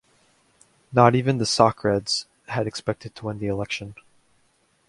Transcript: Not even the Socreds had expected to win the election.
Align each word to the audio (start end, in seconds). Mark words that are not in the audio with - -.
Not 0.91 1.13
even 1.13 1.37
the 1.37 1.43
Socreds 1.45 2.25
had 2.47 2.65
expected 2.65 3.13
to 3.13 3.27
win 3.27 3.37
the 3.37 3.45
election. 3.45 3.93